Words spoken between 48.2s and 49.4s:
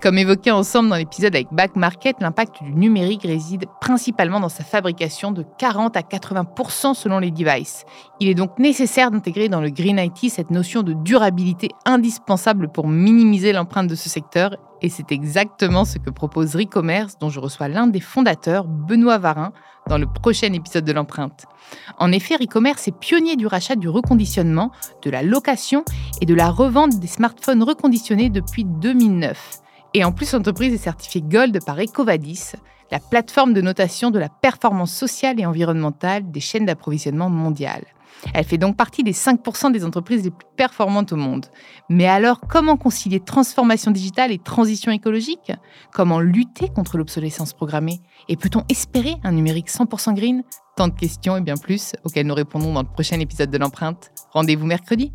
Et peut-on espérer un